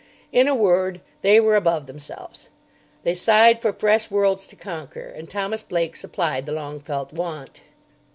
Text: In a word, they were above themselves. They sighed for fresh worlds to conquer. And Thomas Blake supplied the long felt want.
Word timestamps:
In 0.31 0.47
a 0.47 0.55
word, 0.55 0.99
they 1.21 1.39
were 1.39 1.53
above 1.55 1.85
themselves. 1.85 2.49
They 3.03 3.13
sighed 3.13 3.61
for 3.61 3.71
fresh 3.71 4.09
worlds 4.09 4.47
to 4.47 4.55
conquer. 4.55 5.05
And 5.07 5.29
Thomas 5.29 5.61
Blake 5.61 5.95
supplied 5.95 6.47
the 6.47 6.53
long 6.53 6.79
felt 6.79 7.13
want. 7.13 7.61